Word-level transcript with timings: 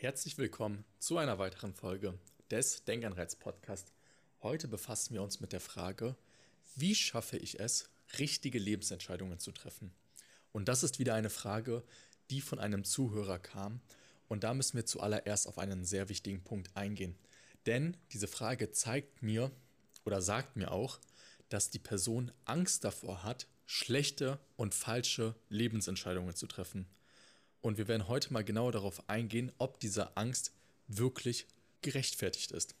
Herzlich 0.00 0.38
willkommen 0.38 0.84
zu 1.00 1.18
einer 1.18 1.40
weiteren 1.40 1.74
Folge 1.74 2.16
des 2.52 2.84
Denkanreiz 2.84 3.34
Podcast. 3.34 3.92
Heute 4.44 4.68
befassen 4.68 5.12
wir 5.12 5.22
uns 5.24 5.40
mit 5.40 5.52
der 5.52 5.58
Frage, 5.58 6.14
wie 6.76 6.94
schaffe 6.94 7.36
ich 7.36 7.58
es, 7.58 7.90
richtige 8.16 8.60
Lebensentscheidungen 8.60 9.40
zu 9.40 9.50
treffen? 9.50 9.90
Und 10.52 10.68
das 10.68 10.84
ist 10.84 11.00
wieder 11.00 11.14
eine 11.14 11.30
Frage, 11.30 11.82
die 12.30 12.40
von 12.40 12.60
einem 12.60 12.84
Zuhörer 12.84 13.40
kam. 13.40 13.80
Und 14.28 14.44
da 14.44 14.54
müssen 14.54 14.76
wir 14.76 14.86
zuallererst 14.86 15.48
auf 15.48 15.58
einen 15.58 15.84
sehr 15.84 16.08
wichtigen 16.08 16.44
Punkt 16.44 16.76
eingehen. 16.76 17.18
Denn 17.66 17.96
diese 18.12 18.28
Frage 18.28 18.70
zeigt 18.70 19.24
mir 19.24 19.50
oder 20.04 20.22
sagt 20.22 20.54
mir 20.54 20.70
auch, 20.70 21.00
dass 21.48 21.70
die 21.70 21.80
Person 21.80 22.30
Angst 22.44 22.84
davor 22.84 23.24
hat, 23.24 23.48
schlechte 23.66 24.38
und 24.54 24.76
falsche 24.76 25.34
Lebensentscheidungen 25.48 26.36
zu 26.36 26.46
treffen. 26.46 26.86
Und 27.60 27.78
wir 27.78 27.88
werden 27.88 28.08
heute 28.08 28.32
mal 28.32 28.44
genauer 28.44 28.72
darauf 28.72 29.08
eingehen, 29.08 29.52
ob 29.58 29.80
diese 29.80 30.16
Angst 30.16 30.52
wirklich 30.86 31.46
gerechtfertigt 31.82 32.52
ist. 32.52 32.74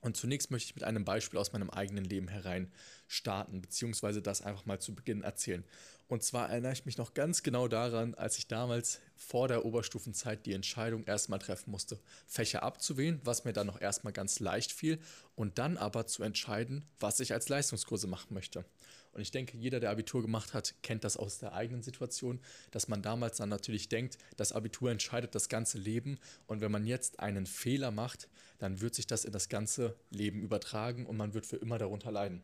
Und 0.00 0.16
zunächst 0.16 0.50
möchte 0.50 0.70
ich 0.70 0.74
mit 0.74 0.84
einem 0.84 1.04
Beispiel 1.04 1.38
aus 1.38 1.52
meinem 1.52 1.70
eigenen 1.70 2.04
Leben 2.04 2.28
herein 2.28 2.72
starten, 3.12 3.60
beziehungsweise 3.60 4.22
das 4.22 4.42
einfach 4.42 4.66
mal 4.66 4.80
zu 4.80 4.94
Beginn 4.94 5.22
erzählen. 5.22 5.64
Und 6.08 6.22
zwar 6.22 6.50
erinnere 6.50 6.72
ich 6.72 6.84
mich 6.84 6.98
noch 6.98 7.14
ganz 7.14 7.42
genau 7.42 7.68
daran, 7.68 8.14
als 8.14 8.36
ich 8.36 8.46
damals 8.46 9.00
vor 9.16 9.48
der 9.48 9.64
Oberstufenzeit 9.64 10.44
die 10.44 10.52
Entscheidung 10.52 11.04
erstmal 11.04 11.38
treffen 11.38 11.70
musste, 11.70 11.98
Fächer 12.26 12.62
abzuwählen, 12.62 13.20
was 13.24 13.44
mir 13.44 13.52
dann 13.52 13.66
noch 13.66 13.80
erstmal 13.80 14.12
ganz 14.12 14.40
leicht 14.40 14.72
fiel, 14.72 14.98
und 15.36 15.58
dann 15.58 15.78
aber 15.78 16.06
zu 16.06 16.22
entscheiden, 16.22 16.84
was 17.00 17.20
ich 17.20 17.32
als 17.32 17.48
Leistungskurse 17.48 18.08
machen 18.08 18.34
möchte. 18.34 18.64
Und 19.12 19.20
ich 19.20 19.30
denke, 19.30 19.56
jeder, 19.56 19.80
der 19.80 19.90
Abitur 19.90 20.22
gemacht 20.22 20.54
hat, 20.54 20.74
kennt 20.82 21.04
das 21.04 21.16
aus 21.16 21.38
der 21.38 21.52
eigenen 21.52 21.82
Situation, 21.82 22.40
dass 22.70 22.88
man 22.88 23.02
damals 23.02 23.36
dann 23.36 23.48
natürlich 23.48 23.88
denkt, 23.88 24.18
das 24.36 24.52
Abitur 24.52 24.90
entscheidet 24.90 25.34
das 25.34 25.48
ganze 25.48 25.78
Leben 25.78 26.18
und 26.46 26.60
wenn 26.60 26.72
man 26.72 26.86
jetzt 26.86 27.20
einen 27.20 27.46
Fehler 27.46 27.90
macht, 27.90 28.28
dann 28.58 28.80
wird 28.80 28.94
sich 28.94 29.06
das 29.06 29.24
in 29.24 29.32
das 29.32 29.48
ganze 29.48 29.96
Leben 30.10 30.40
übertragen 30.40 31.06
und 31.06 31.16
man 31.16 31.34
wird 31.34 31.46
für 31.46 31.56
immer 31.56 31.78
darunter 31.78 32.10
leiden. 32.10 32.42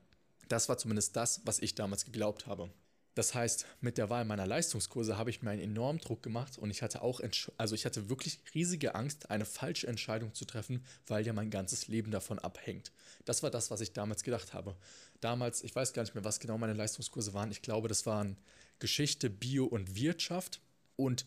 Das 0.48 0.68
war 0.68 0.78
zumindest 0.78 1.16
das, 1.16 1.41
was 1.44 1.58
ich 1.58 1.74
damals 1.74 2.04
geglaubt 2.04 2.46
habe. 2.46 2.70
Das 3.18 3.34
heißt, 3.34 3.66
mit 3.80 3.98
der 3.98 4.10
Wahl 4.10 4.24
meiner 4.24 4.46
Leistungskurse 4.46 5.18
habe 5.18 5.30
ich 5.30 5.42
mir 5.42 5.50
einen 5.50 5.62
enormen 5.62 6.00
Druck 6.00 6.22
gemacht 6.22 6.56
und 6.56 6.70
ich 6.70 6.82
hatte 6.82 7.02
auch, 7.02 7.20
also 7.56 7.74
ich 7.74 7.84
hatte 7.84 8.08
wirklich 8.08 8.38
riesige 8.54 8.94
Angst, 8.94 9.28
eine 9.28 9.44
falsche 9.44 9.88
Entscheidung 9.88 10.34
zu 10.34 10.44
treffen, 10.44 10.84
weil 11.08 11.26
ja 11.26 11.32
mein 11.32 11.50
ganzes 11.50 11.88
Leben 11.88 12.12
davon 12.12 12.38
abhängt. 12.38 12.92
Das 13.24 13.42
war 13.42 13.50
das, 13.50 13.72
was 13.72 13.80
ich 13.80 13.92
damals 13.92 14.22
gedacht 14.22 14.54
habe. 14.54 14.76
Damals, 15.20 15.64
ich 15.64 15.74
weiß 15.74 15.94
gar 15.94 16.02
nicht 16.02 16.14
mehr, 16.14 16.22
was 16.22 16.38
genau 16.38 16.58
meine 16.58 16.74
Leistungskurse 16.74 17.34
waren. 17.34 17.50
Ich 17.50 17.60
glaube, 17.60 17.88
das 17.88 18.06
waren 18.06 18.36
Geschichte, 18.78 19.30
Bio 19.30 19.64
und 19.64 19.96
Wirtschaft. 19.96 20.60
Und 20.94 21.26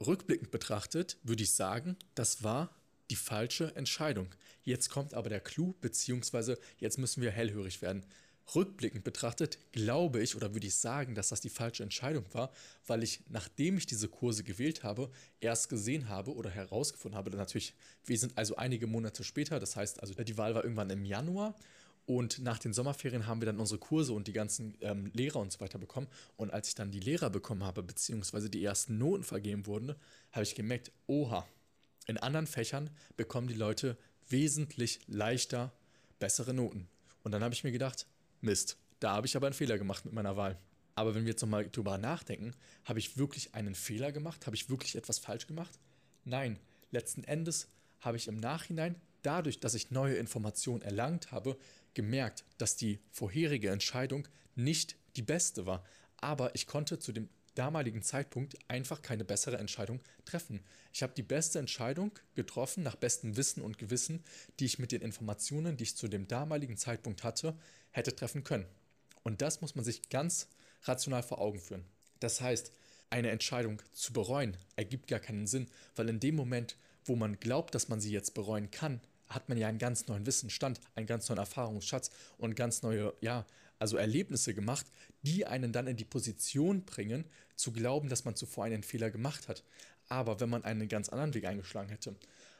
rückblickend 0.00 0.52
betrachtet 0.52 1.16
würde 1.24 1.42
ich 1.42 1.52
sagen, 1.52 1.96
das 2.14 2.44
war 2.44 2.70
die 3.10 3.16
falsche 3.16 3.74
Entscheidung. 3.74 4.28
Jetzt 4.62 4.90
kommt 4.90 5.12
aber 5.12 5.28
der 5.28 5.40
Clou, 5.40 5.74
beziehungsweise 5.80 6.58
jetzt 6.78 6.98
müssen 6.98 7.20
wir 7.20 7.30
hellhörig 7.30 7.82
werden. 7.82 8.04
Rückblickend 8.54 9.04
betrachtet 9.04 9.58
glaube 9.72 10.22
ich 10.22 10.36
oder 10.36 10.54
würde 10.54 10.66
ich 10.66 10.74
sagen, 10.74 11.14
dass 11.14 11.28
das 11.28 11.40
die 11.40 11.50
falsche 11.50 11.82
Entscheidung 11.82 12.24
war, 12.32 12.50
weil 12.86 13.02
ich, 13.02 13.20
nachdem 13.28 13.78
ich 13.78 13.86
diese 13.86 14.08
Kurse 14.08 14.44
gewählt 14.44 14.82
habe, 14.82 15.10
erst 15.40 15.68
gesehen 15.68 16.08
habe 16.08 16.34
oder 16.34 16.50
herausgefunden 16.50 17.16
habe, 17.16 17.30
natürlich, 17.30 17.74
wir 18.04 18.18
sind 18.18 18.36
also 18.36 18.56
einige 18.56 18.86
Monate 18.86 19.24
später, 19.24 19.60
das 19.60 19.76
heißt, 19.76 20.00
also 20.00 20.14
die 20.14 20.38
Wahl 20.38 20.54
war 20.54 20.64
irgendwann 20.64 20.90
im 20.90 21.04
Januar 21.04 21.54
und 22.04 22.40
nach 22.40 22.58
den 22.58 22.72
Sommerferien 22.72 23.26
haben 23.26 23.40
wir 23.40 23.46
dann 23.46 23.60
unsere 23.60 23.78
Kurse 23.78 24.12
und 24.12 24.26
die 24.26 24.32
ganzen 24.32 24.76
ähm, 24.80 25.10
Lehrer 25.14 25.38
und 25.38 25.52
so 25.52 25.60
weiter 25.60 25.78
bekommen. 25.78 26.08
Und 26.36 26.52
als 26.52 26.68
ich 26.68 26.74
dann 26.74 26.90
die 26.90 27.00
Lehrer 27.00 27.30
bekommen 27.30 27.62
habe, 27.62 27.82
beziehungsweise 27.82 28.50
die 28.50 28.64
ersten 28.64 28.98
Noten 28.98 29.22
vergeben 29.22 29.66
wurden, 29.66 29.94
habe 30.32 30.42
ich 30.42 30.54
gemerkt, 30.54 30.90
oha, 31.06 31.46
in 32.06 32.18
anderen 32.18 32.48
Fächern 32.48 32.90
bekommen 33.16 33.46
die 33.46 33.54
Leute 33.54 33.96
wesentlich 34.28 35.00
leichter 35.06 35.72
bessere 36.18 36.54
Noten. 36.54 36.88
Und 37.22 37.32
dann 37.32 37.44
habe 37.44 37.54
ich 37.54 37.62
mir 37.62 37.72
gedacht, 37.72 38.06
Mist, 38.42 38.76
da 39.00 39.12
habe 39.12 39.26
ich 39.26 39.36
aber 39.36 39.46
einen 39.46 39.54
Fehler 39.54 39.78
gemacht 39.78 40.04
mit 40.04 40.14
meiner 40.14 40.36
Wahl. 40.36 40.58
Aber 40.94 41.14
wenn 41.14 41.24
wir 41.24 41.30
jetzt 41.30 41.42
nochmal 41.42 41.68
drüber 41.70 41.96
nachdenken, 41.96 42.54
habe 42.84 42.98
ich 42.98 43.16
wirklich 43.16 43.54
einen 43.54 43.74
Fehler 43.74 44.12
gemacht? 44.12 44.46
Habe 44.46 44.56
ich 44.56 44.68
wirklich 44.68 44.96
etwas 44.96 45.18
falsch 45.18 45.46
gemacht? 45.46 45.78
Nein, 46.24 46.58
letzten 46.90 47.24
Endes 47.24 47.68
habe 48.00 48.16
ich 48.16 48.28
im 48.28 48.36
Nachhinein, 48.36 49.00
dadurch, 49.22 49.60
dass 49.60 49.74
ich 49.74 49.90
neue 49.90 50.16
Informationen 50.16 50.82
erlangt 50.82 51.32
habe, 51.32 51.56
gemerkt, 51.94 52.44
dass 52.58 52.76
die 52.76 52.98
vorherige 53.10 53.70
Entscheidung 53.70 54.28
nicht 54.54 54.96
die 55.16 55.22
beste 55.22 55.64
war. 55.66 55.84
Aber 56.18 56.54
ich 56.54 56.66
konnte 56.66 56.98
zu 56.98 57.12
dem 57.12 57.28
damaligen 57.54 58.02
Zeitpunkt 58.02 58.56
einfach 58.68 59.02
keine 59.02 59.24
bessere 59.24 59.58
Entscheidung 59.58 60.00
treffen. 60.24 60.60
Ich 60.92 61.02
habe 61.02 61.12
die 61.14 61.22
beste 61.22 61.58
Entscheidung 61.58 62.12
getroffen, 62.34 62.82
nach 62.82 62.96
bestem 62.96 63.36
Wissen 63.36 63.62
und 63.62 63.78
Gewissen, 63.78 64.22
die 64.58 64.66
ich 64.66 64.78
mit 64.78 64.92
den 64.92 65.02
Informationen, 65.02 65.76
die 65.76 65.84
ich 65.84 65.96
zu 65.96 66.08
dem 66.08 66.28
damaligen 66.28 66.76
Zeitpunkt 66.76 67.24
hatte, 67.24 67.54
hätte 67.90 68.14
treffen 68.14 68.44
können. 68.44 68.66
Und 69.22 69.42
das 69.42 69.60
muss 69.60 69.74
man 69.74 69.84
sich 69.84 70.08
ganz 70.08 70.48
rational 70.84 71.22
vor 71.22 71.40
Augen 71.40 71.60
führen. 71.60 71.84
Das 72.20 72.40
heißt, 72.40 72.72
eine 73.10 73.30
Entscheidung 73.30 73.82
zu 73.92 74.12
bereuen 74.12 74.56
ergibt 74.76 75.06
gar 75.06 75.20
keinen 75.20 75.46
Sinn, 75.46 75.68
weil 75.96 76.08
in 76.08 76.20
dem 76.20 76.34
Moment, 76.34 76.76
wo 77.04 77.14
man 77.14 77.38
glaubt, 77.38 77.74
dass 77.74 77.88
man 77.88 78.00
sie 78.00 78.12
jetzt 78.12 78.34
bereuen 78.34 78.70
kann, 78.70 79.00
hat 79.28 79.48
man 79.48 79.58
ja 79.58 79.68
einen 79.68 79.78
ganz 79.78 80.06
neuen 80.06 80.26
Wissensstand, 80.26 80.80
einen 80.94 81.06
ganz 81.06 81.28
neuen 81.28 81.38
Erfahrungsschatz 81.38 82.10
und 82.38 82.56
ganz 82.56 82.82
neue, 82.82 83.14
ja, 83.20 83.46
also 83.82 83.96
Erlebnisse 83.96 84.54
gemacht, 84.54 84.86
die 85.22 85.44
einen 85.44 85.72
dann 85.72 85.88
in 85.88 85.96
die 85.96 86.04
Position 86.04 86.84
bringen, 86.84 87.24
zu 87.56 87.72
glauben, 87.72 88.08
dass 88.08 88.24
man 88.24 88.36
zuvor 88.36 88.64
einen 88.64 88.84
Fehler 88.84 89.10
gemacht 89.10 89.48
hat. 89.48 89.64
Aber 90.08 90.38
wenn 90.38 90.48
man 90.48 90.64
einen 90.64 90.88
ganz 90.88 91.08
anderen 91.08 91.34
Weg 91.34 91.46
eingeschlagen 91.46 91.88
hätte, 91.88 92.14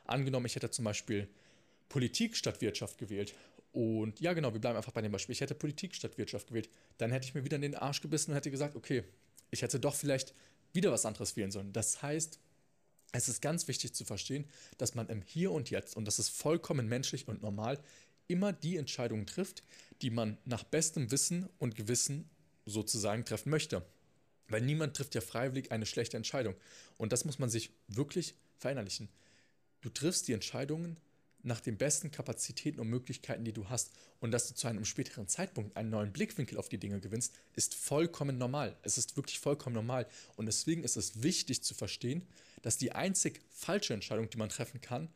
angenommen, 0.04 0.46
ich 0.46 0.56
hätte 0.56 0.70
zum 0.70 0.84
Beispiel 0.84 1.28
Politik 1.88 2.36
statt 2.36 2.60
Wirtschaft 2.60 2.98
gewählt. 2.98 3.34
Und 3.70 4.18
ja, 4.18 4.32
genau, 4.32 4.52
wir 4.52 4.60
bleiben 4.60 4.76
einfach 4.76 4.92
bei 4.92 5.00
dem 5.00 5.12
Beispiel. 5.12 5.32
Ich 5.32 5.40
hätte 5.40 5.54
Politik 5.54 5.94
statt 5.94 6.18
Wirtschaft 6.18 6.48
gewählt. 6.48 6.68
Dann 6.98 7.12
hätte 7.12 7.26
ich 7.26 7.34
mir 7.34 7.44
wieder 7.44 7.56
in 7.56 7.62
den 7.62 7.76
Arsch 7.76 8.00
gebissen 8.00 8.32
und 8.32 8.36
hätte 8.36 8.50
gesagt, 8.50 8.74
okay, 8.74 9.04
ich 9.52 9.62
hätte 9.62 9.78
doch 9.78 9.94
vielleicht 9.94 10.34
wieder 10.72 10.90
was 10.90 11.06
anderes 11.06 11.36
wählen 11.36 11.52
sollen. 11.52 11.72
Das 11.72 12.02
heißt, 12.02 12.40
es 13.12 13.28
ist 13.28 13.40
ganz 13.42 13.68
wichtig 13.68 13.94
zu 13.94 14.04
verstehen, 14.04 14.44
dass 14.78 14.96
man 14.96 15.08
im 15.08 15.22
Hier 15.22 15.52
und 15.52 15.70
Jetzt, 15.70 15.96
und 15.96 16.04
das 16.06 16.18
ist 16.18 16.30
vollkommen 16.30 16.88
menschlich 16.88 17.28
und 17.28 17.42
normal, 17.42 17.78
immer 18.32 18.52
die 18.52 18.76
Entscheidungen 18.76 19.26
trifft, 19.26 19.62
die 20.00 20.10
man 20.10 20.38
nach 20.44 20.64
bestem 20.64 21.10
Wissen 21.10 21.48
und 21.58 21.76
Gewissen 21.76 22.28
sozusagen 22.66 23.24
treffen 23.24 23.50
möchte. 23.50 23.84
Weil 24.48 24.62
niemand 24.62 24.96
trifft 24.96 25.14
ja 25.14 25.20
freiwillig 25.20 25.70
eine 25.70 25.86
schlechte 25.86 26.16
Entscheidung. 26.16 26.54
Und 26.98 27.12
das 27.12 27.24
muss 27.24 27.38
man 27.38 27.48
sich 27.48 27.70
wirklich 27.88 28.34
verinnerlichen. 28.58 29.08
Du 29.80 29.88
triffst 29.88 30.28
die 30.28 30.32
Entscheidungen 30.32 30.96
nach 31.42 31.60
den 31.60 31.76
besten 31.76 32.10
Kapazitäten 32.10 32.80
und 32.80 32.88
Möglichkeiten, 32.88 33.44
die 33.44 33.52
du 33.52 33.68
hast. 33.68 33.90
Und 34.20 34.30
dass 34.30 34.48
du 34.48 34.54
zu 34.54 34.68
einem 34.68 34.84
späteren 34.84 35.28
Zeitpunkt 35.28 35.76
einen 35.76 35.90
neuen 35.90 36.12
Blickwinkel 36.12 36.58
auf 36.58 36.68
die 36.68 36.78
Dinge 36.78 37.00
gewinnst, 37.00 37.34
ist 37.56 37.74
vollkommen 37.74 38.38
normal. 38.38 38.76
Es 38.82 38.98
ist 38.98 39.16
wirklich 39.16 39.40
vollkommen 39.40 39.74
normal. 39.74 40.06
Und 40.36 40.46
deswegen 40.46 40.84
ist 40.84 40.96
es 40.96 41.22
wichtig 41.22 41.62
zu 41.62 41.74
verstehen, 41.74 42.24
dass 42.62 42.78
die 42.78 42.92
einzig 42.92 43.40
falsche 43.50 43.94
Entscheidung, 43.94 44.30
die 44.30 44.38
man 44.38 44.48
treffen 44.48 44.80
kann, 44.80 45.08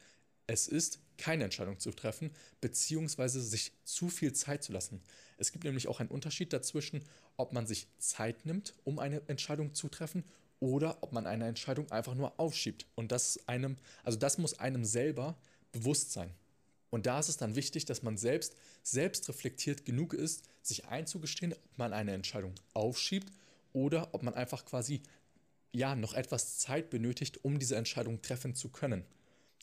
es 0.49 0.67
ist, 0.69 0.99
keine 1.19 1.45
Entscheidung 1.45 1.79
zu 1.79 1.91
treffen, 1.93 2.31
beziehungsweise 2.61 3.41
sich 3.43 3.73
zu 3.85 4.09
viel 4.09 4.33
Zeit 4.33 4.63
zu 4.63 4.73
lassen. 4.73 5.01
Es 5.39 5.53
gibt 5.53 5.65
nämlich 5.65 5.89
auch 5.89 6.01
einen 6.01 6.11
Unterschied 6.11 6.53
dazwischen, 6.53 7.05
ob 7.37 7.53
man 7.53 7.67
sich 7.67 7.89
Zeit 7.99 8.47
nimmt, 8.47 8.75
um 8.85 8.99
eine 8.99 9.23
Entscheidung 9.29 9.75
zu 9.75 9.89
treffen, 9.89 10.25
oder 10.61 11.03
ob 11.03 11.13
man 11.13 11.27
eine 11.27 11.47
Entscheidung 11.47 11.91
einfach 11.91 12.15
nur 12.15 12.39
aufschiebt. 12.39 12.87
Und 12.95 13.13
das 13.13 13.47
einem, 13.47 13.77
also 14.05 14.19
das 14.19 14.39
muss 14.39 14.59
einem 14.59 14.85
selber 14.85 15.37
Bewusstsein. 15.73 16.31
Und 16.91 17.07
da 17.07 17.19
ist 17.21 17.29
es 17.29 17.37
dann 17.37 17.57
wichtig, 17.57 17.85
dass 17.85 18.03
man 18.03 18.17
selbst 18.17 18.55
selbst 18.83 19.29
reflektiert 19.29 19.85
genug 19.85 20.15
ist, 20.15 20.45
sich 20.63 20.87
einzugestehen, 20.87 21.53
ob 21.53 21.79
man 21.79 21.93
eine 21.93 22.13
Entscheidung 22.13 22.55
aufschiebt 22.73 23.33
oder 23.73 24.15
ob 24.15 24.23
man 24.23 24.35
einfach 24.35 24.65
quasi 24.65 25.03
ja 25.73 25.97
noch 25.97 26.15
etwas 26.15 26.59
Zeit 26.59 26.89
benötigt, 26.89 27.45
um 27.45 27.59
diese 27.59 27.77
Entscheidung 27.77 28.23
treffen 28.23 28.55
zu 28.55 28.69
können. 28.69 29.05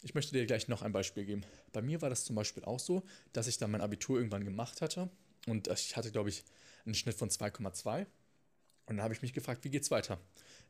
Ich 0.03 0.13
möchte 0.13 0.33
dir 0.33 0.45
gleich 0.45 0.67
noch 0.67 0.81
ein 0.81 0.91
Beispiel 0.91 1.23
geben. 1.23 1.45
Bei 1.71 1.81
mir 1.81 2.01
war 2.01 2.09
das 2.09 2.25
zum 2.25 2.35
Beispiel 2.35 2.65
auch 2.65 2.79
so, 2.79 3.03
dass 3.31 3.47
ich 3.47 3.57
dann 3.57 3.71
mein 3.71 3.81
Abitur 3.81 4.17
irgendwann 4.17 4.43
gemacht 4.43 4.81
hatte 4.81 5.09
und 5.47 5.69
ich 5.69 5.95
hatte, 5.95 6.11
glaube 6.11 6.29
ich, 6.29 6.43
einen 6.85 6.93
Schnitt 6.93 7.15
von 7.15 7.29
2,2. 7.29 7.99
Und 7.99 8.97
dann 8.97 9.01
habe 9.01 9.13
ich 9.13 9.21
mich 9.21 9.31
gefragt, 9.31 9.63
wie 9.63 9.69
geht's 9.69 9.91
weiter? 9.91 10.19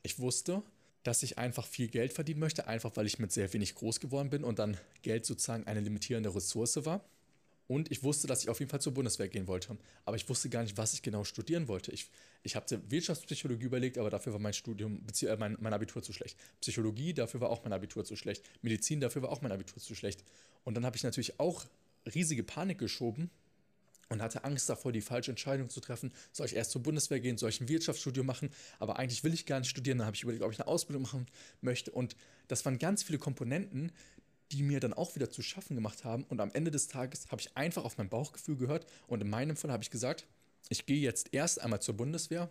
Ich 0.03 0.19
wusste, 0.19 0.61
dass 1.01 1.23
ich 1.23 1.39
einfach 1.39 1.65
viel 1.65 1.87
Geld 1.87 2.13
verdienen 2.13 2.39
möchte, 2.39 2.67
einfach 2.67 2.91
weil 2.95 3.07
ich 3.07 3.17
mit 3.17 3.31
sehr 3.31 3.51
wenig 3.53 3.73
groß 3.73 3.99
geworden 3.99 4.29
bin 4.29 4.43
und 4.43 4.59
dann 4.59 4.77
Geld 5.01 5.25
sozusagen 5.25 5.65
eine 5.65 5.79
limitierende 5.79 6.33
Ressource 6.33 6.85
war. 6.85 7.03
Und 7.67 7.91
ich 7.91 8.03
wusste, 8.03 8.27
dass 8.27 8.43
ich 8.43 8.49
auf 8.49 8.59
jeden 8.59 8.69
Fall 8.69 8.81
zur 8.81 8.93
Bundeswehr 8.93 9.29
gehen 9.29 9.47
wollte. 9.47 9.77
Aber 10.05 10.17
ich 10.17 10.27
wusste 10.27 10.49
gar 10.49 10.63
nicht, 10.63 10.77
was 10.77 10.93
ich 10.93 11.01
genau 11.01 11.23
studieren 11.23 11.67
wollte. 11.67 11.91
Ich, 11.91 12.09
ich 12.43 12.55
hatte 12.55 12.81
Wirtschaftspsychologie 12.91 13.65
überlegt, 13.65 13.97
aber 13.97 14.09
dafür 14.09 14.33
war 14.33 14.39
mein 14.39 14.53
Studium, 14.53 15.01
äh, 15.21 15.35
mein, 15.37 15.57
mein 15.59 15.73
Abitur 15.73 16.03
zu 16.03 16.11
schlecht. 16.11 16.37
Psychologie, 16.61 17.13
dafür 17.13 17.39
war 17.41 17.49
auch 17.49 17.63
mein 17.63 17.73
Abitur 17.73 18.03
zu 18.03 18.15
schlecht. 18.15 18.43
Medizin, 18.61 18.99
dafür 18.99 19.21
war 19.21 19.29
auch 19.29 19.41
mein 19.41 19.51
Abitur 19.51 19.81
zu 19.81 19.95
schlecht. 19.95 20.23
Und 20.65 20.75
dann 20.75 20.85
habe 20.85 20.97
ich 20.97 21.03
natürlich 21.03 21.39
auch 21.39 21.65
riesige 22.13 22.43
Panik 22.43 22.79
geschoben 22.79 23.29
und 24.09 24.21
hatte 24.21 24.43
Angst 24.43 24.69
davor, 24.69 24.91
die 24.91 25.01
falsche 25.01 25.31
Entscheidung 25.31 25.69
zu 25.69 25.79
treffen. 25.79 26.11
Soll 26.31 26.45
ich 26.45 26.55
erst 26.55 26.71
zur 26.71 26.83
Bundeswehr 26.83 27.19
gehen, 27.19 27.37
soll 27.37 27.49
ich 27.49 27.61
ein 27.61 27.69
Wirtschaftsstudium 27.69 28.25
machen? 28.25 28.49
Aber 28.79 28.99
eigentlich 28.99 29.23
will 29.23 29.33
ich 29.33 29.45
gar 29.45 29.59
nicht 29.59 29.69
studieren. 29.69 29.97
Dann 29.97 30.07
habe 30.07 30.15
ich 30.15 30.23
überlegt, 30.23 30.43
ob 30.43 30.51
ich 30.51 30.59
eine 30.59 30.67
Ausbildung 30.67 31.03
machen 31.03 31.25
möchte. 31.61 31.91
Und 31.91 32.15
das 32.47 32.65
waren 32.65 32.77
ganz 32.77 33.03
viele 33.03 33.19
Komponenten, 33.19 33.91
die 34.53 34.61
mir 34.61 34.79
dann 34.79 34.93
auch 34.93 35.15
wieder 35.15 35.29
zu 35.31 35.41
schaffen 35.41 35.75
gemacht 35.75 36.03
haben. 36.03 36.23
Und 36.25 36.39
am 36.39 36.51
Ende 36.53 36.69
des 36.69 36.87
Tages 36.87 37.31
habe 37.31 37.41
ich 37.41 37.57
einfach 37.57 37.83
auf 37.83 37.97
mein 37.97 38.09
Bauchgefühl 38.09 38.55
gehört. 38.55 38.85
Und 39.07 39.21
in 39.21 39.29
meinem 39.29 39.55
Fall 39.55 39.71
habe 39.71 39.83
ich 39.83 39.89
gesagt, 39.89 40.27
ich 40.69 40.85
gehe 40.85 40.99
jetzt 40.99 41.33
erst 41.33 41.59
einmal 41.59 41.81
zur 41.81 41.97
Bundeswehr. 41.97 42.49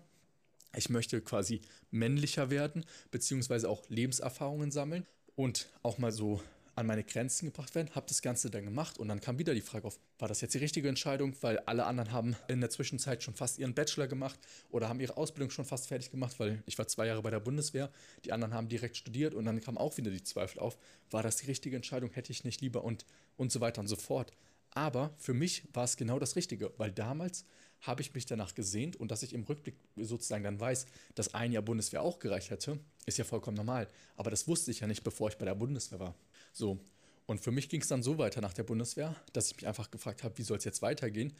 Ich 0.74 0.88
möchte 0.88 1.20
quasi 1.20 1.60
männlicher 1.90 2.50
werden, 2.50 2.84
beziehungsweise 3.10 3.68
auch 3.68 3.88
Lebenserfahrungen 3.88 4.72
sammeln 4.72 5.06
und 5.36 5.70
auch 5.82 5.98
mal 5.98 6.10
so 6.12 6.42
an 6.74 6.86
meine 6.86 7.04
Grenzen 7.04 7.46
gebracht 7.46 7.74
werden, 7.74 7.94
habe 7.94 8.06
das 8.08 8.22
Ganze 8.22 8.50
dann 8.50 8.64
gemacht 8.64 8.98
und 8.98 9.08
dann 9.08 9.20
kam 9.20 9.38
wieder 9.38 9.54
die 9.54 9.60
Frage 9.60 9.86
auf, 9.86 9.98
war 10.18 10.28
das 10.28 10.40
jetzt 10.40 10.54
die 10.54 10.58
richtige 10.58 10.88
Entscheidung, 10.88 11.34
weil 11.40 11.58
alle 11.60 11.84
anderen 11.84 12.12
haben 12.12 12.36
in 12.48 12.60
der 12.60 12.70
Zwischenzeit 12.70 13.22
schon 13.22 13.34
fast 13.34 13.58
ihren 13.58 13.74
Bachelor 13.74 14.06
gemacht 14.06 14.38
oder 14.70 14.88
haben 14.88 15.00
ihre 15.00 15.16
Ausbildung 15.16 15.50
schon 15.50 15.64
fast 15.64 15.88
fertig 15.88 16.10
gemacht, 16.10 16.38
weil 16.38 16.62
ich 16.66 16.78
war 16.78 16.88
zwei 16.88 17.06
Jahre 17.06 17.22
bei 17.22 17.30
der 17.30 17.40
Bundeswehr, 17.40 17.90
die 18.24 18.32
anderen 18.32 18.54
haben 18.54 18.68
direkt 18.68 18.96
studiert 18.96 19.34
und 19.34 19.44
dann 19.44 19.60
kam 19.60 19.76
auch 19.76 19.96
wieder 19.96 20.10
die 20.10 20.22
Zweifel 20.24 20.60
auf, 20.60 20.78
war 21.10 21.22
das 21.22 21.36
die 21.36 21.46
richtige 21.46 21.76
Entscheidung, 21.76 22.10
hätte 22.12 22.32
ich 22.32 22.44
nicht 22.44 22.60
lieber 22.60 22.84
und, 22.84 23.04
und 23.36 23.52
so 23.52 23.60
weiter 23.60 23.80
und 23.80 23.88
so 23.88 23.96
fort. 23.96 24.32
Aber 24.70 25.12
für 25.18 25.34
mich 25.34 25.64
war 25.74 25.84
es 25.84 25.96
genau 25.96 26.18
das 26.18 26.36
Richtige, 26.36 26.72
weil 26.78 26.90
damals 26.90 27.44
habe 27.82 28.00
ich 28.00 28.14
mich 28.14 28.26
danach 28.26 28.54
gesehnt 28.54 28.96
und 28.96 29.10
dass 29.10 29.22
ich 29.22 29.34
im 29.34 29.42
Rückblick 29.42 29.74
sozusagen 29.96 30.44
dann 30.44 30.58
weiß, 30.58 30.86
dass 31.14 31.34
ein 31.34 31.52
Jahr 31.52 31.62
Bundeswehr 31.62 32.02
auch 32.02 32.18
gereicht 32.20 32.50
hätte, 32.50 32.78
ist 33.06 33.18
ja 33.18 33.24
vollkommen 33.24 33.56
normal. 33.56 33.88
Aber 34.16 34.30
das 34.30 34.46
wusste 34.46 34.70
ich 34.70 34.80
ja 34.80 34.86
nicht, 34.86 35.02
bevor 35.02 35.28
ich 35.28 35.36
bei 35.36 35.44
der 35.44 35.56
Bundeswehr 35.56 35.98
war. 35.98 36.14
So. 36.52 36.78
Und 37.26 37.40
für 37.40 37.50
mich 37.50 37.68
ging 37.68 37.80
es 37.80 37.88
dann 37.88 38.02
so 38.02 38.18
weiter 38.18 38.40
nach 38.40 38.52
der 38.52 38.64
Bundeswehr, 38.64 39.16
dass 39.32 39.50
ich 39.50 39.56
mich 39.56 39.66
einfach 39.66 39.90
gefragt 39.90 40.22
habe, 40.22 40.36
wie 40.38 40.42
soll 40.42 40.58
es 40.58 40.64
jetzt 40.64 40.82
weitergehen? 40.82 41.32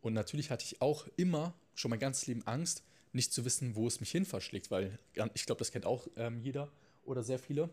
Und 0.00 0.12
natürlich 0.12 0.50
hatte 0.50 0.64
ich 0.64 0.80
auch 0.80 1.06
immer 1.16 1.54
schon 1.74 1.90
mein 1.90 1.98
ganzes 1.98 2.26
Leben 2.26 2.46
Angst, 2.46 2.82
nicht 3.12 3.32
zu 3.32 3.44
wissen, 3.44 3.74
wo 3.74 3.86
es 3.86 4.00
mich 4.00 4.10
hin 4.10 4.24
verschlägt, 4.24 4.70
weil 4.70 4.98
ich 5.34 5.46
glaube, 5.46 5.58
das 5.58 5.72
kennt 5.72 5.86
auch 5.86 6.06
ähm, 6.16 6.40
jeder 6.40 6.70
oder 7.04 7.22
sehr 7.22 7.38
viele, 7.38 7.70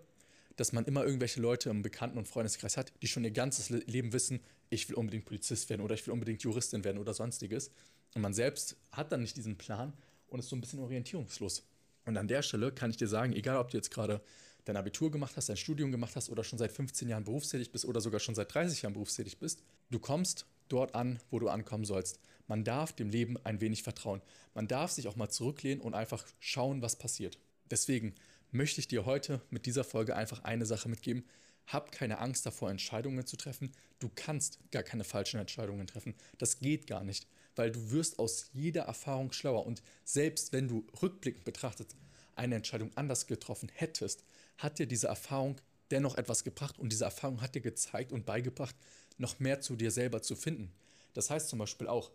dass 0.56 0.72
man 0.72 0.86
immer 0.86 1.04
irgendwelche 1.04 1.42
Leute 1.42 1.70
im 1.70 1.82
Bekannten- 1.82 2.18
und 2.18 2.28
Freundeskreis 2.28 2.78
hat, 2.78 2.94
die 3.02 3.08
schon 3.08 3.24
ihr 3.24 3.32
ganzes 3.32 3.70
Leben 3.70 4.14
wissen, 4.14 4.40
ich 4.70 4.88
will 4.88 4.96
unbedingt 4.96 5.26
Polizist 5.26 5.70
werden 5.70 5.82
oder 5.82 5.96
ich 5.96 6.06
will 6.08 6.14
unbedingt 6.14 6.42
Juristin 6.44 6.84
werden 6.84 6.98
oder 6.98 7.14
sonstiges. 7.14 7.72
Und 8.14 8.22
man 8.22 8.34
selbst 8.34 8.78
hat 8.92 9.12
dann 9.12 9.22
nicht 9.22 9.36
diesen 9.36 9.58
Plan 9.58 9.94
und 10.28 10.40
ist 10.40 10.50
so 10.50 10.56
ein 10.56 10.62
bisschen 10.62 10.80
orientierungslos. 10.80 11.64
Und 12.06 12.18
an 12.18 12.28
der 12.28 12.42
Stelle 12.42 12.72
kann 12.72 12.90
ich 12.90 12.98
dir 12.98 13.08
sagen, 13.08 13.34
egal 13.34 13.58
ob 13.58 13.70
du 13.70 13.78
jetzt 13.78 13.92
gerade 13.92 14.22
dein 14.66 14.78
Abitur 14.78 15.12
gemacht 15.12 15.38
hast, 15.38 15.50
dein 15.50 15.58
Studium 15.58 15.92
gemacht 15.92 16.16
hast 16.16 16.30
oder 16.30 16.44
schon 16.44 16.60
seit 16.60 16.72
15 16.72 17.08
Jahren 17.08 17.24
berufstätig 17.24 17.72
bist 17.72 17.86
oder 17.86 18.02
sogar 18.02 18.20
schon 18.20 18.36
seit 18.36 18.54
30 18.54 18.82
Jahren 18.82 18.94
berufstätig 18.94 19.40
bist, 19.40 19.64
du 19.90 20.00
kommst 20.00 20.46
dort 20.68 20.96
an, 20.96 21.20
wo 21.30 21.40
du 21.40 21.50
ankommen 21.50 21.86
sollst. 21.86 22.20
Man 22.48 22.64
darf 22.64 22.94
dem 22.94 23.10
Leben 23.10 23.38
ein 23.44 23.62
wenig 23.62 23.84
vertrauen. 23.84 24.22
Man 24.54 24.68
darf 24.68 24.92
sich 24.92 25.08
auch 25.08 25.16
mal 25.16 25.30
zurücklehnen 25.30 25.82
und 25.82 25.94
einfach 25.94 26.26
schauen, 26.40 26.82
was 26.82 26.98
passiert. 26.98 27.40
Deswegen 27.72 28.14
möchte 28.52 28.80
ich 28.80 28.88
dir 28.88 29.06
heute 29.06 29.42
mit 29.50 29.66
dieser 29.66 29.84
Folge 29.84 30.16
einfach 30.16 30.44
eine 30.44 30.66
Sache 30.66 30.90
mitgeben. 30.90 31.26
Hab 31.68 31.92
keine 31.92 32.20
Angst 32.20 32.46
davor, 32.46 32.70
Entscheidungen 32.70 33.26
zu 33.26 33.38
treffen. 33.38 33.72
Du 34.00 34.10
kannst 34.14 34.60
gar 34.72 34.84
keine 34.84 35.04
falschen 35.04 35.40
Entscheidungen 35.40 35.88
treffen. 35.88 36.16
Das 36.38 36.60
geht 36.60 36.86
gar 36.86 37.04
nicht, 37.04 37.28
weil 37.56 37.72
du 37.72 37.92
wirst 37.92 38.20
aus 38.20 38.50
jeder 38.54 38.84
Erfahrung 38.84 39.32
schlauer. 39.32 39.66
Und 39.66 39.82
selbst 40.04 40.54
wenn 40.54 40.68
du 40.68 40.86
rückblickend 41.02 41.44
betrachtet 41.44 41.96
eine 42.36 42.56
Entscheidung 42.56 42.92
anders 42.96 43.28
getroffen 43.28 43.72
hättest, 43.74 44.24
hat 44.58 44.80
dir 44.80 44.88
diese 44.88 45.08
Erfahrung 45.08 45.58
dennoch 45.92 46.16
etwas 46.18 46.44
gebracht 46.44 46.80
und 46.80 46.92
diese 46.92 47.06
Erfahrung 47.06 47.42
hat 47.42 47.56
dir 47.56 47.62
gezeigt 47.62 48.12
und 48.12 48.26
beigebracht, 48.26 48.76
noch 49.18 49.40
mehr 49.40 49.62
zu 49.62 49.76
dir 49.76 49.92
selber 49.92 50.22
zu 50.22 50.36
finden. 50.36 50.72
Das 51.14 51.30
heißt 51.30 51.50
zum 51.50 51.60
Beispiel 51.60 51.88
auch, 51.88 52.12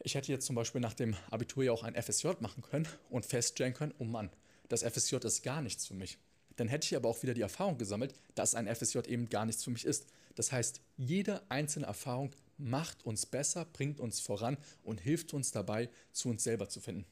ich 0.00 0.14
hätte 0.14 0.30
jetzt 0.30 0.46
zum 0.46 0.54
Beispiel 0.54 0.80
nach 0.80 0.94
dem 0.94 1.16
Abitur 1.30 1.64
ja 1.64 1.72
auch 1.72 1.82
ein 1.82 2.00
FSJ 2.00 2.28
machen 2.40 2.62
können 2.62 2.88
und 3.10 3.26
feststellen 3.26 3.74
können, 3.74 3.94
oh 3.98 4.04
Mann, 4.04 4.30
das 4.68 4.82
FSJ 4.82 5.16
ist 5.24 5.42
gar 5.42 5.60
nichts 5.60 5.86
für 5.86 5.94
mich. 5.94 6.18
Dann 6.56 6.68
hätte 6.68 6.86
ich 6.86 6.96
aber 6.96 7.08
auch 7.08 7.22
wieder 7.22 7.34
die 7.34 7.40
Erfahrung 7.40 7.78
gesammelt, 7.78 8.14
dass 8.34 8.54
ein 8.54 8.72
FSJ 8.72 8.98
eben 9.08 9.28
gar 9.28 9.46
nichts 9.46 9.64
für 9.64 9.70
mich 9.70 9.84
ist. 9.84 10.06
Das 10.34 10.52
heißt, 10.52 10.80
jede 10.96 11.42
einzelne 11.50 11.86
Erfahrung 11.86 12.32
macht 12.58 13.04
uns 13.04 13.26
besser, 13.26 13.64
bringt 13.64 14.00
uns 14.00 14.20
voran 14.20 14.56
und 14.82 15.00
hilft 15.00 15.34
uns 15.34 15.52
dabei, 15.52 15.88
zu 16.12 16.28
uns 16.28 16.44
selber 16.44 16.68
zu 16.68 16.80
finden. 16.80 17.06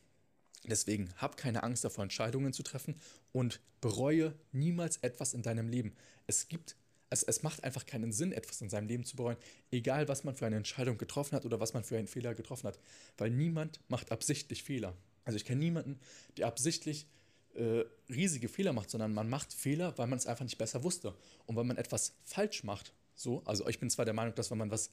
Deswegen 0.64 1.12
hab 1.16 1.36
keine 1.36 1.62
Angst 1.62 1.84
davor, 1.84 2.02
Entscheidungen 2.02 2.52
zu 2.52 2.62
treffen 2.62 2.96
und 3.32 3.60
bereue 3.80 4.34
niemals 4.52 4.98
etwas 4.98 5.34
in 5.34 5.42
deinem 5.42 5.68
Leben. 5.68 5.94
Es 6.26 6.48
gibt, 6.48 6.76
es, 7.10 7.22
es 7.22 7.42
macht 7.42 7.62
einfach 7.62 7.86
keinen 7.86 8.12
Sinn, 8.12 8.32
etwas 8.32 8.60
in 8.60 8.68
seinem 8.68 8.88
Leben 8.88 9.04
zu 9.04 9.16
bereuen, 9.16 9.36
egal 9.70 10.08
was 10.08 10.24
man 10.24 10.34
für 10.34 10.46
eine 10.46 10.56
Entscheidung 10.56 10.98
getroffen 10.98 11.36
hat 11.36 11.44
oder 11.44 11.60
was 11.60 11.72
man 11.72 11.84
für 11.84 11.98
einen 11.98 12.08
Fehler 12.08 12.34
getroffen 12.34 12.66
hat. 12.66 12.78
Weil 13.16 13.30
niemand 13.30 13.80
macht 13.88 14.10
absichtlich 14.10 14.64
Fehler. 14.64 14.94
Also 15.24 15.36
ich 15.36 15.44
kenne 15.44 15.60
niemanden, 15.60 15.98
der 16.36 16.46
absichtlich 16.46 17.06
äh, 17.54 17.84
riesige 18.08 18.48
Fehler 18.48 18.72
macht, 18.72 18.90
sondern 18.90 19.14
man 19.14 19.28
macht 19.28 19.52
Fehler, 19.52 19.96
weil 19.98 20.06
man 20.06 20.18
es 20.18 20.26
einfach 20.26 20.44
nicht 20.44 20.58
besser 20.58 20.82
wusste. 20.84 21.14
Und 21.46 21.56
wenn 21.56 21.66
man 21.66 21.76
etwas 21.76 22.14
falsch 22.24 22.64
macht, 22.64 22.92
so, 23.14 23.42
also 23.44 23.66
ich 23.68 23.80
bin 23.80 23.88
zwar 23.88 24.04
der 24.04 24.14
Meinung, 24.14 24.34
dass 24.34 24.50
wenn 24.50 24.58
man 24.58 24.70
was 24.70 24.90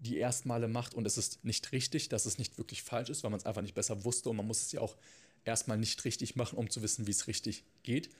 die 0.00 0.18
ersten 0.18 0.48
Male 0.48 0.68
macht 0.68 0.94
und 0.94 1.06
es 1.06 1.18
ist 1.18 1.44
nicht 1.44 1.72
richtig, 1.72 2.08
dass 2.08 2.26
es 2.26 2.38
nicht 2.38 2.58
wirklich 2.58 2.82
falsch 2.82 3.10
ist, 3.10 3.24
weil 3.24 3.30
man 3.30 3.40
es 3.40 3.46
einfach 3.46 3.62
nicht 3.62 3.74
besser 3.74 4.04
wusste 4.04 4.30
und 4.30 4.36
man 4.36 4.46
muss 4.46 4.62
es 4.62 4.72
ja 4.72 4.80
auch 4.80 4.96
erstmal 5.44 5.78
nicht 5.78 6.04
richtig 6.04 6.36
machen, 6.36 6.58
um 6.58 6.70
zu 6.70 6.82
wissen, 6.82 7.06
wie 7.06 7.10
es 7.10 7.26
richtig 7.26 7.64
geht. 7.82 8.10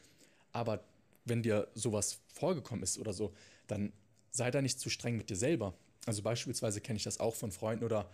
Aber 0.53 0.83
wenn 1.25 1.43
dir 1.43 1.69
sowas 1.75 2.19
vorgekommen 2.33 2.83
ist 2.83 2.99
oder 2.99 3.13
so, 3.13 3.33
dann 3.67 3.93
sei 4.31 4.51
da 4.51 4.63
nicht 4.63 4.81
zu 4.81 4.91
streng 4.91 5.17
mit 5.17 5.31
dir 5.31 5.37
selber. 5.37 5.75
Also 6.07 6.23
beispielsweise 6.23 6.81
kenne 6.81 6.97
ich 6.97 7.05
das 7.05 7.21
auch 7.21 7.35
von 7.35 7.53
Freunden 7.53 7.85
oder 7.85 8.11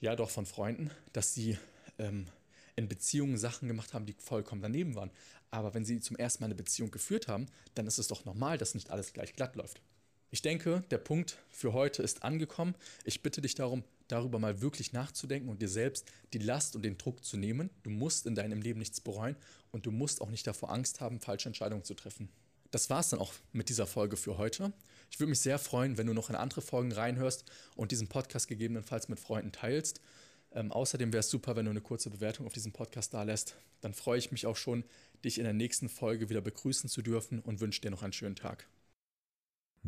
ja 0.00 0.16
doch 0.16 0.30
von 0.30 0.46
Freunden, 0.46 0.90
dass 1.12 1.32
sie 1.32 1.58
ähm, 1.98 2.26
in 2.74 2.88
Beziehungen 2.88 3.38
Sachen 3.38 3.68
gemacht 3.68 3.94
haben, 3.94 4.04
die 4.04 4.14
vollkommen 4.18 4.62
daneben 4.62 4.94
waren. 4.94 5.10
Aber 5.50 5.74
wenn 5.74 5.84
sie 5.84 6.00
zum 6.00 6.16
ersten 6.16 6.42
Mal 6.42 6.46
eine 6.46 6.54
Beziehung 6.54 6.90
geführt 6.90 7.28
haben, 7.28 7.46
dann 7.74 7.86
ist 7.86 7.98
es 7.98 8.08
doch 8.08 8.24
normal, 8.24 8.58
dass 8.58 8.74
nicht 8.74 8.90
alles 8.90 9.12
gleich 9.12 9.34
glatt 9.34 9.56
läuft. 9.56 9.80
Ich 10.30 10.42
denke, 10.42 10.82
der 10.90 10.98
Punkt 10.98 11.38
für 11.48 11.72
heute 11.72 12.02
ist 12.02 12.22
angekommen. 12.24 12.74
Ich 13.04 13.22
bitte 13.22 13.40
dich 13.40 13.54
darum, 13.54 13.84
darüber 14.08 14.38
mal 14.38 14.60
wirklich 14.60 14.92
nachzudenken 14.92 15.48
und 15.48 15.62
dir 15.62 15.68
selbst 15.68 16.06
die 16.32 16.38
Last 16.38 16.76
und 16.76 16.82
den 16.82 16.98
Druck 16.98 17.24
zu 17.24 17.36
nehmen. 17.36 17.70
Du 17.82 17.90
musst 17.90 18.26
in 18.26 18.34
deinem 18.34 18.60
Leben 18.60 18.78
nichts 18.78 19.00
bereuen 19.00 19.36
und 19.72 19.86
du 19.86 19.90
musst 19.90 20.20
auch 20.20 20.30
nicht 20.30 20.46
davor 20.46 20.70
Angst 20.70 21.00
haben, 21.00 21.20
falsche 21.20 21.48
Entscheidungen 21.48 21.84
zu 21.84 21.94
treffen. 21.94 22.28
Das 22.70 22.90
war 22.90 23.00
es 23.00 23.10
dann 23.10 23.20
auch 23.20 23.32
mit 23.52 23.68
dieser 23.68 23.86
Folge 23.86 24.16
für 24.16 24.38
heute. 24.38 24.72
Ich 25.10 25.20
würde 25.20 25.30
mich 25.30 25.40
sehr 25.40 25.58
freuen, 25.58 25.96
wenn 25.98 26.06
du 26.06 26.12
noch 26.12 26.30
in 26.30 26.36
andere 26.36 26.60
Folgen 26.60 26.92
reinhörst 26.92 27.44
und 27.76 27.92
diesen 27.92 28.08
Podcast 28.08 28.48
gegebenenfalls 28.48 29.08
mit 29.08 29.20
Freunden 29.20 29.52
teilst. 29.52 30.00
Ähm, 30.52 30.72
außerdem 30.72 31.12
wäre 31.12 31.20
es 31.20 31.30
super, 31.30 31.54
wenn 31.56 31.66
du 31.66 31.70
eine 31.70 31.80
kurze 31.80 32.10
Bewertung 32.10 32.46
auf 32.46 32.52
diesem 32.52 32.72
Podcast 32.72 33.14
da 33.14 33.22
lässt. 33.22 33.56
Dann 33.80 33.94
freue 33.94 34.18
ich 34.18 34.32
mich 34.32 34.46
auch 34.46 34.56
schon, 34.56 34.84
dich 35.24 35.38
in 35.38 35.44
der 35.44 35.52
nächsten 35.52 35.88
Folge 35.88 36.28
wieder 36.28 36.40
begrüßen 36.40 36.90
zu 36.90 37.02
dürfen 37.02 37.40
und 37.40 37.60
wünsche 37.60 37.80
dir 37.80 37.90
noch 37.90 38.02
einen 38.02 38.12
schönen 38.12 38.36
Tag. 38.36 38.66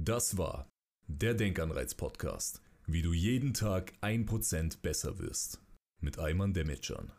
Das 0.01 0.39
war 0.39 0.69
der 1.09 1.35
Denkanreiz-Podcast. 1.35 2.63
Wie 2.87 3.03
du 3.03 3.13
jeden 3.13 3.53
Tag 3.53 3.95
ein 4.01 4.27
Prozent 4.27 4.81
besser 4.81 5.19
wirst. 5.19 5.61
Mit 6.01 6.21
Ayman 6.21 6.55
Demetcan. 6.55 7.11